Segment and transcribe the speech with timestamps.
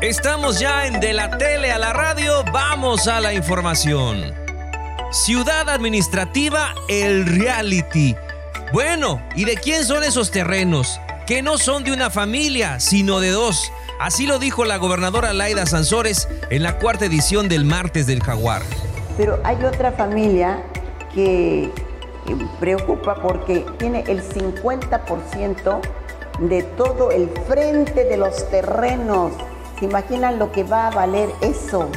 [0.00, 4.32] Estamos ya en De la Tele a la Radio, vamos a la información.
[5.10, 8.16] Ciudad Administrativa, el reality.
[8.72, 10.98] Bueno, ¿y de quién son esos terrenos?
[11.26, 13.70] Que no son de una familia, sino de dos.
[14.00, 18.62] Así lo dijo la gobernadora Laida Sansores en la cuarta edición del Martes del Jaguar.
[19.18, 20.62] Pero hay otra familia
[21.14, 21.70] que
[22.58, 25.80] preocupa porque tiene el 50%
[26.38, 29.32] de todo el frente de los terrenos
[29.80, 31.88] ¿Se imaginan lo que va a valer eso?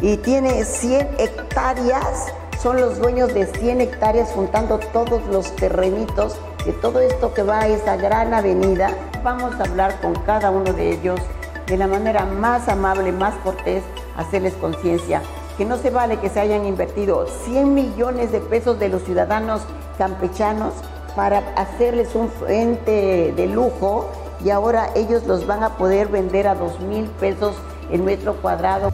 [0.00, 6.72] Y tiene 100 hectáreas, son los dueños de 100 hectáreas juntando todos los terrenitos de
[6.74, 8.90] todo esto que va a esa gran avenida.
[9.24, 11.18] Vamos a hablar con cada uno de ellos
[11.66, 13.82] de la manera más amable, más cortés,
[14.16, 15.20] hacerles conciencia
[15.58, 19.62] que no se vale que se hayan invertido 100 millones de pesos de los ciudadanos
[19.98, 20.72] campechanos
[21.14, 24.10] para hacerles un frente de lujo
[24.44, 27.54] y ahora ellos los van a poder vender a dos mil pesos
[27.90, 28.92] el metro cuadrado.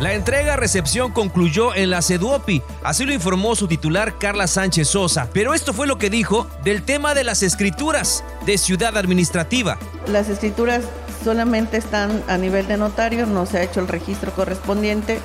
[0.00, 5.30] La entrega-recepción concluyó en la CEDUOPI, así lo informó su titular Carla Sánchez Sosa.
[5.32, 9.78] Pero esto fue lo que dijo del tema de las escrituras de Ciudad Administrativa.
[10.06, 10.84] Las escrituras
[11.24, 15.18] solamente están a nivel de notario, no se ha hecho el registro correspondiente.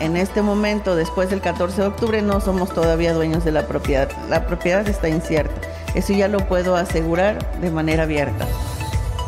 [0.00, 4.08] En este momento, después del 14 de octubre, no somos todavía dueños de la propiedad.
[4.30, 5.60] La propiedad está incierta.
[5.94, 8.46] Eso ya lo puedo asegurar de manera abierta.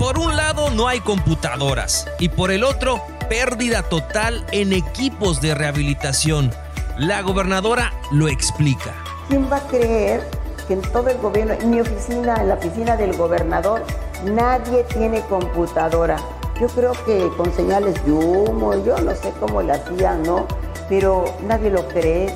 [0.01, 5.55] Por un lado no hay computadoras y por el otro pérdida total en equipos de
[5.55, 6.51] rehabilitación.
[6.97, 8.95] La gobernadora lo explica.
[9.28, 10.27] ¿Quién va a creer
[10.67, 13.84] que en todo el gobierno, en mi oficina, en la oficina del gobernador,
[14.25, 16.17] nadie tiene computadora?
[16.59, 20.47] Yo creo que con señales de humo, yo no sé cómo la hacían, ¿no?
[20.89, 22.34] Pero nadie lo cree.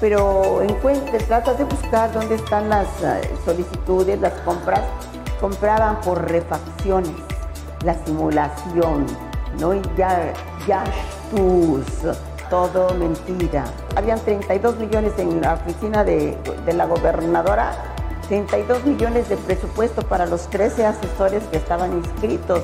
[0.00, 4.82] Pero encuentre, trata de buscar dónde están las eh, solicitudes, las compras
[5.40, 7.12] compraban por refacciones,
[7.84, 9.06] la simulación,
[9.58, 9.74] ¿no?
[9.74, 10.32] Y ya,
[10.66, 10.84] ya
[12.50, 13.64] todo mentira.
[13.96, 17.72] Habían 32 millones en la oficina de, de la gobernadora,
[18.28, 22.62] 32 millones de presupuesto para los 13 asesores que estaban inscritos.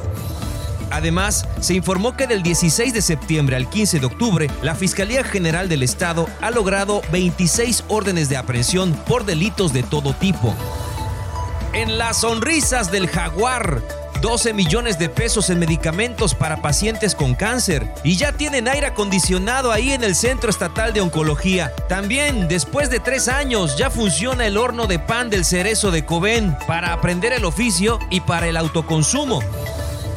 [0.91, 5.69] Además, se informó que del 16 de septiembre al 15 de octubre, la Fiscalía General
[5.69, 10.55] del Estado ha logrado 26 órdenes de aprehensión por delitos de todo tipo
[11.73, 13.83] en las sonrisas del jaguar.
[14.21, 19.73] 12 millones de pesos en medicamentos para pacientes con cáncer y ya tienen aire acondicionado
[19.73, 21.73] ahí en el Centro Estatal de Oncología.
[21.89, 26.55] También, después de tres años, ya funciona el horno de pan del cerezo de Cobén
[26.67, 29.41] para aprender el oficio y para el autoconsumo.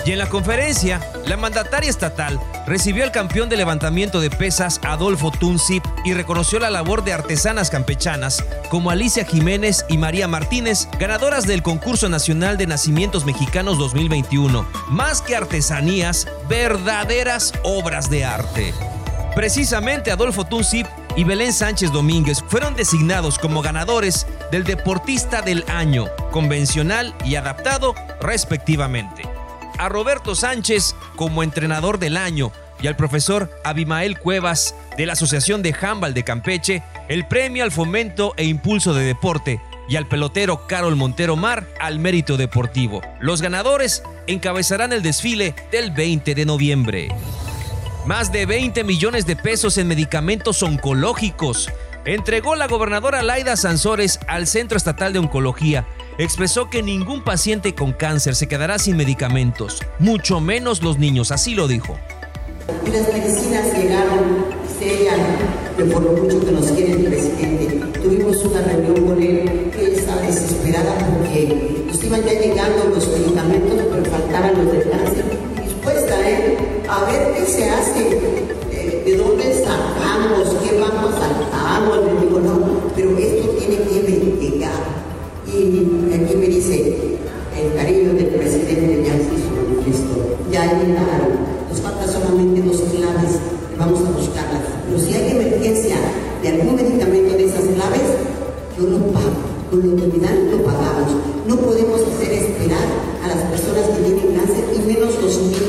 [0.06, 2.38] Y en la conferencia, la mandataria estatal
[2.68, 7.70] recibió al campeón de levantamiento de pesas Adolfo Tunzip y reconoció la labor de artesanas
[7.70, 14.66] campechanas como Alicia Jiménez y María Martínez, ganadoras del Concurso Nacional de Nacimientos Mexicanos 2021.
[14.90, 18.74] Más que artesanías, verdaderas obras de arte.
[19.36, 20.86] Precisamente Adolfo Tunzip
[21.16, 27.96] y Belén Sánchez Domínguez fueron designados como ganadores del Deportista del Año, convencional y adaptado
[28.20, 29.24] respectivamente
[29.84, 35.62] a Roberto Sánchez como entrenador del año y al profesor Abimael Cuevas de la Asociación
[35.62, 40.68] de Handball de Campeche el premio al fomento e impulso de deporte y al pelotero
[40.68, 43.02] Carol Montero Mar al mérito deportivo.
[43.20, 47.10] Los ganadores encabezarán el desfile del 20 de noviembre.
[48.06, 51.70] Más de 20 millones de pesos en medicamentos oncológicos
[52.06, 55.86] entregó la gobernadora Laida Sansores al Centro Estatal de Oncología
[56.18, 61.56] expresó que ningún paciente con cáncer se quedará sin medicamentos, mucho menos los niños, así
[61.56, 61.98] lo dijo.
[62.92, 64.46] las medicinas llegaron,
[64.80, 65.20] sellan,
[65.78, 68.00] de por lo mucho que nos quiere el presidente.
[68.00, 73.80] Tuvimos una reunión con él, que estaba desesperada porque nos iban ya llegando los medicamentos,
[73.92, 75.26] pero faltaban los de cáncer.
[75.64, 76.58] Dispuesta, ¿eh?
[76.90, 78.20] A ver qué se hace,
[78.72, 80.43] eh, de dónde sacamos,
[85.54, 86.96] y aquí me dice,
[87.56, 93.38] el cariño del presidente ya se hizo manifiesto, ya llegaron, nos faltan solamente dos claves,
[93.78, 94.64] vamos a buscarlas.
[94.88, 95.96] Pero si hay emergencia
[96.42, 98.08] de algún medicamento de esas claves,
[98.78, 101.12] yo lo pago, con lo que me dan lo pagamos.
[101.48, 102.88] No podemos hacer esperar
[103.24, 105.63] a las personas que tienen cáncer y menos los niños.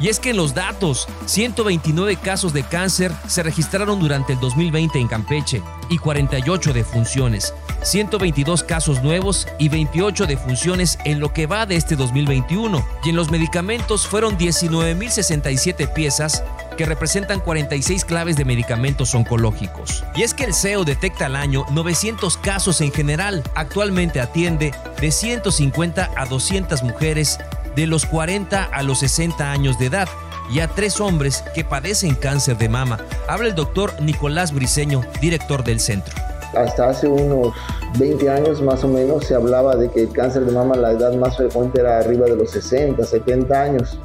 [0.00, 4.98] Y es que en los datos, 129 casos de cáncer se registraron durante el 2020
[4.98, 7.52] en Campeche y 48 defunciones,
[7.82, 12.86] 122 casos nuevos y 28 defunciones en lo que va de este 2021.
[13.04, 16.44] Y en los medicamentos fueron 19.067 piezas
[16.76, 20.04] que representan 46 claves de medicamentos oncológicos.
[20.14, 23.42] Y es que el CEO detecta al año 900 casos en general.
[23.56, 27.40] Actualmente atiende de 150 a 200 mujeres
[27.78, 30.08] de los 40 a los 60 años de edad
[30.50, 32.98] y a tres hombres que padecen cáncer de mama.
[33.28, 36.12] Habla el doctor Nicolás Briceño, director del centro.
[36.56, 37.54] Hasta hace unos
[37.96, 41.14] 20 años más o menos se hablaba de que el cáncer de mama la edad
[41.14, 44.00] más frecuente era arriba de los 60, 70 años.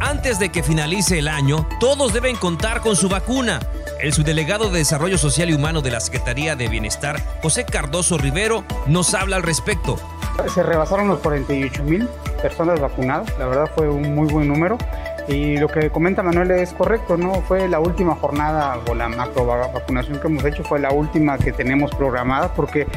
[0.00, 3.60] Antes de que finalice el año, todos deben contar con su vacuna.
[4.02, 8.64] El subdelegado de Desarrollo Social y Humano de la Secretaría de Bienestar, José Cardoso Rivero,
[8.88, 9.96] nos habla al respecto.
[10.52, 12.08] Se rebasaron los 48 mil
[12.42, 14.76] personas vacunadas, la verdad fue un muy buen número.
[15.28, 17.42] Y lo que comenta Manuel es correcto, ¿no?
[17.42, 21.52] Fue la última jornada o la macro vacunación que hemos hecho, fue la última que
[21.52, 22.88] tenemos programada porque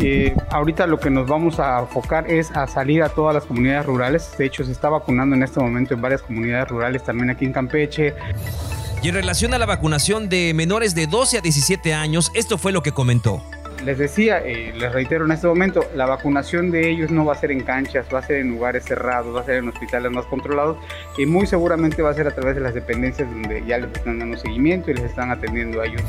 [0.00, 3.86] eh, ahorita lo que nos vamos a enfocar es a salir a todas las comunidades
[3.86, 4.36] rurales.
[4.36, 7.52] De hecho, se está vacunando en este momento en varias comunidades rurales, también aquí en
[7.52, 8.16] Campeche.
[9.00, 12.72] Y en relación a la vacunación de menores de 12 a 17 años, esto fue
[12.72, 13.42] lo que comentó.
[13.84, 17.36] Les decía, y les reitero en este momento, la vacunación de ellos no va a
[17.36, 20.26] ser en canchas, va a ser en lugares cerrados, va a ser en hospitales más
[20.26, 20.78] controlados
[21.16, 24.18] y muy seguramente va a ser a través de las dependencias donde ya les están
[24.18, 26.02] dando seguimiento y les están atendiendo a ellos.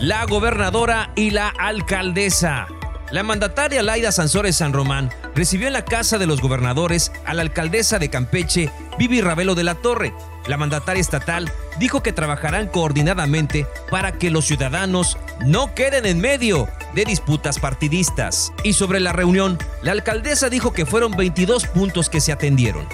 [0.00, 2.66] La gobernadora y la alcaldesa.
[3.12, 7.42] La mandataria Laida Sansores San Román recibió en la Casa de los Gobernadores a la
[7.42, 8.68] alcaldesa de Campeche,
[8.98, 10.12] Vivi Ravelo de la Torre.
[10.46, 16.68] La mandataria estatal dijo que trabajarán coordinadamente para que los ciudadanos no queden en medio
[16.96, 18.52] de disputas partidistas.
[18.64, 22.86] Y sobre la reunión, la alcaldesa dijo que fueron 22 puntos que se atendieron.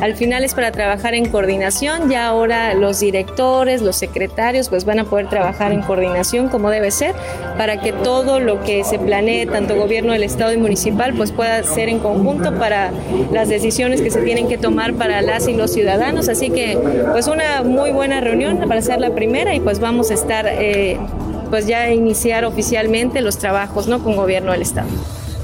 [0.00, 4.98] Al final es para trabajar en coordinación, ya ahora los directores, los secretarios pues van
[4.98, 7.14] a poder trabajar en coordinación como debe ser
[7.56, 11.62] para que todo lo que se planee, tanto gobierno del estado y municipal, pues pueda
[11.62, 12.90] ser en conjunto para
[13.32, 16.28] las decisiones que se tienen que tomar para las y los ciudadanos.
[16.28, 16.78] Así que
[17.12, 20.98] pues una muy buena reunión para ser la primera y pues vamos a estar eh,
[21.52, 24.02] pues ya iniciar oficialmente los trabajos ¿no?
[24.02, 24.88] con gobierno del estado.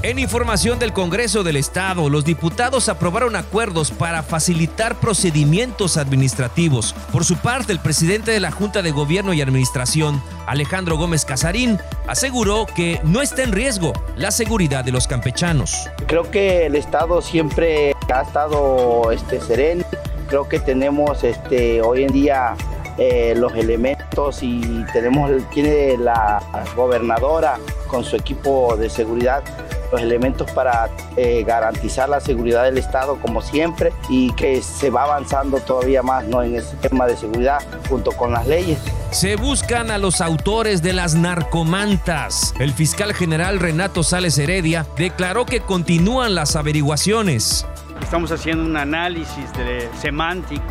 [0.01, 6.95] En información del Congreso del Estado, los diputados aprobaron acuerdos para facilitar procedimientos administrativos.
[7.11, 11.77] Por su parte, el presidente de la Junta de Gobierno y Administración, Alejandro Gómez Casarín,
[12.07, 15.91] aseguró que no está en riesgo la seguridad de los campechanos.
[16.07, 19.85] Creo que el Estado siempre ha estado este, sereno.
[20.27, 22.55] Creo que tenemos este, hoy en día
[22.99, 26.41] eh, los elementos y tenemos, tiene la
[26.75, 27.57] gobernadora
[27.87, 29.43] con su equipo de seguridad
[29.91, 35.03] los elementos para eh, garantizar la seguridad del Estado como siempre y que se va
[35.03, 36.43] avanzando todavía más ¿no?
[36.43, 38.79] en ese tema de seguridad junto con las leyes.
[39.11, 42.53] Se buscan a los autores de las narcomantas.
[42.59, 47.65] El fiscal general Renato Sales Heredia declaró que continúan las averiguaciones.
[48.01, 50.63] Estamos haciendo un análisis de semántico.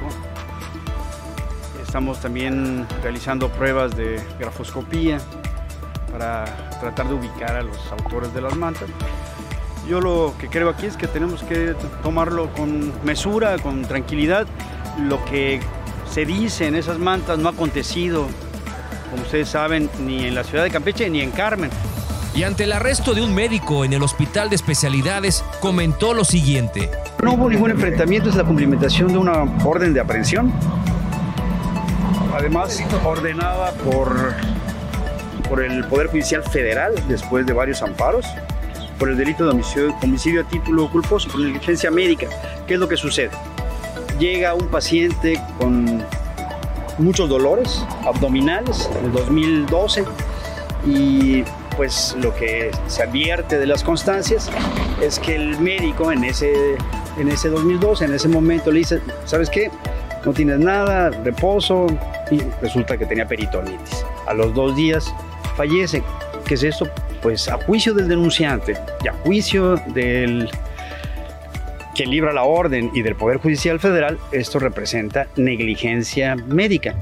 [1.89, 5.17] Estamos también realizando pruebas de grafoscopía
[6.13, 6.45] para
[6.81, 8.91] tratar de ubicar a los autores de las mantas.
[9.89, 14.47] Yo lo que creo aquí es que tenemos que tomarlo con mesura, con tranquilidad.
[15.01, 15.61] Lo que
[16.13, 18.29] se dice en esas mantas no ha acontecido,
[19.11, 21.71] como ustedes saben, ni en la ciudad de Campeche ni en Carmen.
[22.35, 26.91] Y ante el arresto de un médico en el hospital de especialidades, comentó lo siguiente.
[27.23, 30.53] No hubo ningún enfrentamiento, es la cumplimentación de una orden de aprehensión.
[32.39, 34.35] Además, ordenada por
[35.49, 38.27] por el Poder Judicial Federal después de varios amparos
[38.99, 42.27] por el delito de homicidio, a título culposo por negligencia médica.
[42.67, 43.31] ¿Qué es lo que sucede?
[44.19, 46.03] Llega un paciente con
[46.99, 50.05] muchos dolores abdominales en el 2012
[50.85, 51.45] y
[51.77, 54.51] pues lo que se advierte de las constancias
[55.01, 56.77] es que el médico en ese,
[57.17, 59.71] en ese 2012, en ese momento le dice, ¿sabes qué?
[60.25, 61.87] No tienes nada, reposo
[62.31, 64.05] y resulta que tenía peritonitis.
[64.27, 65.13] A los dos días
[65.57, 66.03] fallece.
[66.47, 66.89] ¿Qué es esto?
[67.23, 70.49] Pues a juicio del denunciante y a juicio del
[71.95, 76.95] que libra la orden y del Poder Judicial Federal, esto representa negligencia médica.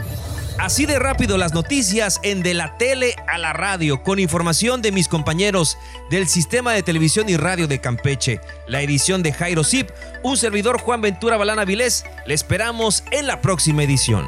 [0.59, 4.91] Así de rápido las noticias en De la Tele a la Radio, con información de
[4.91, 5.77] mis compañeros
[6.09, 8.41] del Sistema de Televisión y Radio de Campeche.
[8.67, 9.91] La edición de Jairo Zip,
[10.23, 12.07] un servidor Juan Ventura Balana Vilés.
[12.25, 14.25] Le esperamos en la próxima edición.